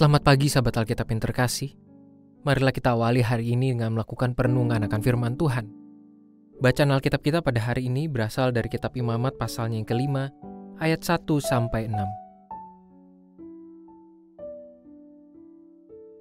[0.00, 1.76] Selamat pagi sahabat Alkitab yang terkasih.
[2.40, 5.68] Marilah kita awali hari ini dengan melakukan perenungan akan firman Tuhan.
[6.56, 10.32] Bacaan Alkitab kita pada hari ini berasal dari kitab Imamat pasalnya yang kelima,
[10.80, 12.00] ayat 1 sampai 6.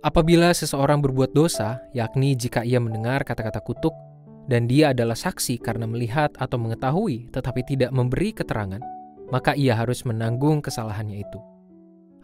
[0.00, 3.92] Apabila seseorang berbuat dosa, yakni jika ia mendengar kata-kata kutuk,
[4.48, 8.80] dan dia adalah saksi karena melihat atau mengetahui tetapi tidak memberi keterangan,
[9.28, 11.55] maka ia harus menanggung kesalahannya itu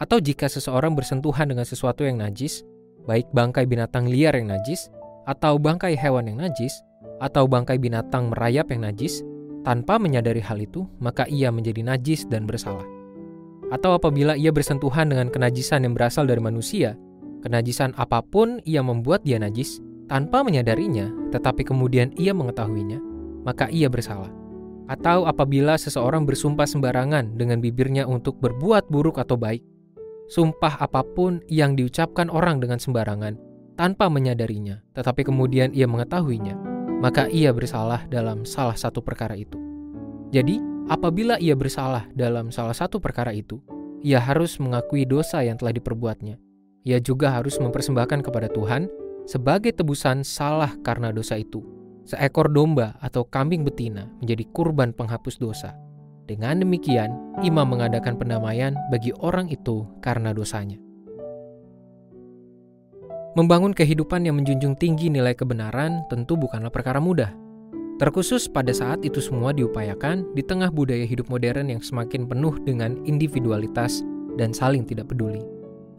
[0.00, 2.64] atau jika seseorang bersentuhan dengan sesuatu yang najis,
[3.04, 4.88] baik bangkai binatang liar yang najis,
[5.28, 6.72] atau bangkai hewan yang najis,
[7.20, 9.20] atau bangkai binatang merayap yang najis,
[9.60, 12.84] tanpa menyadari hal itu, maka ia menjadi najis dan bersalah.
[13.70, 16.96] Atau apabila ia bersentuhan dengan kenajisan yang berasal dari manusia,
[17.44, 22.98] kenajisan apa pun ia membuat dia najis tanpa menyadarinya, tetapi kemudian ia mengetahuinya,
[23.44, 24.32] maka ia bersalah.
[24.90, 29.62] Atau apabila seseorang bersumpah sembarangan dengan bibirnya untuk berbuat buruk atau baik,
[30.30, 33.34] sumpah apa pun yang diucapkan orang dengan sembarangan
[33.74, 36.54] tanpa menyadarinya, tetapi kemudian ia mengetahuinya,
[37.02, 39.58] maka ia bersalah dalam salah satu perkara itu.
[40.30, 43.58] Jadi, apabila ia bersalah dalam salah satu perkara itu,
[44.06, 46.38] ia harus mengakui dosa yang telah diperbuatnya.
[46.86, 48.86] Ia juga harus mempersembahkan kepada Tuhan
[49.26, 51.60] sebagai tebusan salah karena dosa itu.
[52.06, 55.76] Seekor domba atau kambing betina menjadi kurban penghapus dosa
[56.30, 57.10] dengan demikian,
[57.42, 60.78] imam mengadakan pendamaian bagi orang itu karena dosanya.
[63.34, 67.34] Membangun kehidupan yang menjunjung tinggi nilai kebenaran tentu bukanlah perkara mudah.
[67.98, 72.96] Terkhusus pada saat itu semua diupayakan di tengah budaya hidup modern yang semakin penuh dengan
[73.06, 74.06] individualitas
[74.38, 75.42] dan saling tidak peduli.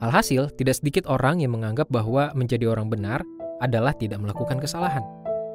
[0.00, 3.20] Alhasil, tidak sedikit orang yang menganggap bahwa menjadi orang benar
[3.60, 5.04] adalah tidak melakukan kesalahan.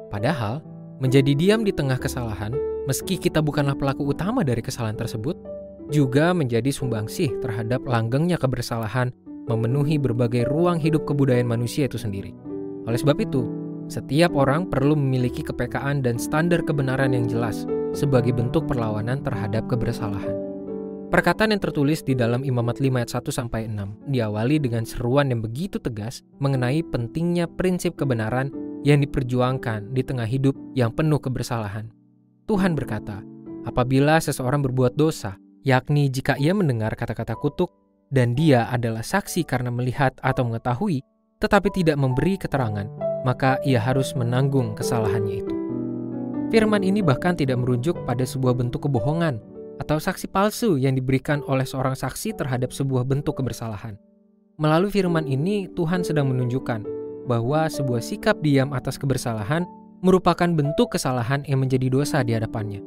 [0.06, 0.62] Padahal,
[1.02, 2.54] menjadi diam di tengah kesalahan
[2.86, 5.36] meski kita bukanlah pelaku utama dari kesalahan tersebut,
[5.90, 9.14] juga menjadi sumbangsih terhadap langgengnya kebersalahan
[9.46, 12.34] memenuhi berbagai ruang hidup kebudayaan manusia itu sendiri.
[12.86, 13.46] Oleh sebab itu,
[13.86, 17.62] setiap orang perlu memiliki kepekaan dan standar kebenaran yang jelas
[17.94, 20.34] sebagai bentuk perlawanan terhadap kebersalahan.
[21.06, 25.38] Perkataan yang tertulis di dalam Imamat 5 ayat 1 sampai 6 diawali dengan seruan yang
[25.38, 28.50] begitu tegas mengenai pentingnya prinsip kebenaran
[28.82, 31.95] yang diperjuangkan di tengah hidup yang penuh kebersalahan.
[32.46, 33.26] Tuhan berkata,
[33.66, 35.34] apabila seseorang berbuat dosa,
[35.66, 37.74] yakni jika ia mendengar kata-kata kutuk,
[38.06, 41.02] dan dia adalah saksi karena melihat atau mengetahui,
[41.42, 42.86] tetapi tidak memberi keterangan,
[43.26, 45.54] maka ia harus menanggung kesalahannya itu.
[46.54, 49.42] Firman ini bahkan tidak merujuk pada sebuah bentuk kebohongan
[49.82, 53.98] atau saksi palsu yang diberikan oleh seorang saksi terhadap sebuah bentuk kebersalahan.
[54.62, 56.86] Melalui firman ini, Tuhan sedang menunjukkan
[57.26, 59.66] bahwa sebuah sikap diam atas kebersalahan
[60.00, 62.80] merupakan bentuk kesalahan yang menjadi dosa di hadapannya.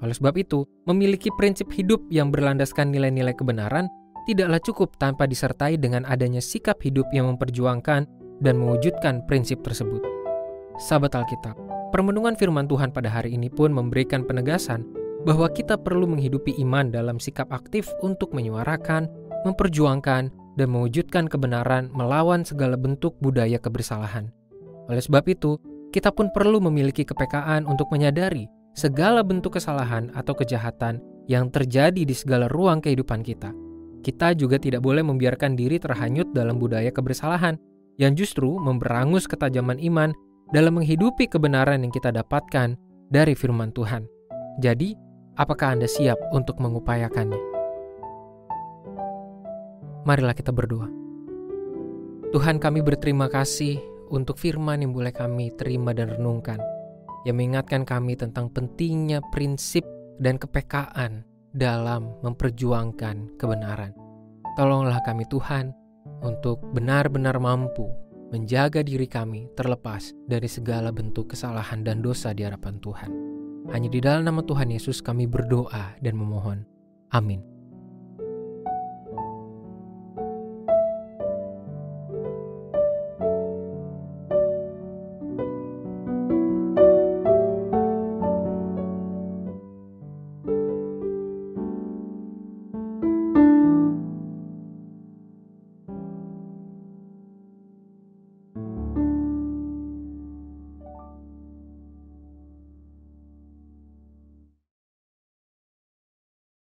[0.00, 3.88] Oleh sebab itu, memiliki prinsip hidup yang berlandaskan nilai-nilai kebenaran
[4.24, 8.08] tidaklah cukup tanpa disertai dengan adanya sikap hidup yang memperjuangkan
[8.40, 10.00] dan mewujudkan prinsip tersebut.
[10.80, 11.52] Sahabat Alkitab,
[11.92, 14.88] permenungan firman Tuhan pada hari ini pun memberikan penegasan
[15.28, 19.04] bahwa kita perlu menghidupi iman dalam sikap aktif untuk menyuarakan,
[19.44, 24.32] memperjuangkan, dan mewujudkan kebenaran melawan segala bentuk budaya kebersalahan.
[24.88, 31.02] Oleh sebab itu, kita pun perlu memiliki kepekaan untuk menyadari segala bentuk kesalahan atau kejahatan
[31.26, 33.50] yang terjadi di segala ruang kehidupan kita.
[34.00, 37.58] Kita juga tidak boleh membiarkan diri terhanyut dalam budaya kebersalahan
[38.00, 40.16] yang justru memberangus ketajaman iman
[40.56, 42.78] dalam menghidupi kebenaran yang kita dapatkan
[43.12, 44.08] dari firman Tuhan.
[44.62, 44.96] Jadi,
[45.36, 47.42] apakah Anda siap untuk mengupayakannya?
[50.08, 50.88] Marilah kita berdoa.
[52.30, 56.58] Tuhan kami berterima kasih untuk firman yang boleh kami terima dan renungkan,
[57.24, 59.86] yang mengingatkan kami tentang pentingnya prinsip
[60.18, 61.22] dan kepekaan
[61.54, 63.94] dalam memperjuangkan kebenaran.
[64.58, 65.72] Tolonglah kami Tuhan
[66.20, 67.88] untuk benar-benar mampu
[68.30, 73.10] menjaga diri kami terlepas dari segala bentuk kesalahan dan dosa di hadapan Tuhan.
[73.70, 76.66] Hanya di dalam nama Tuhan Yesus kami berdoa dan memohon.
[77.10, 77.59] Amin.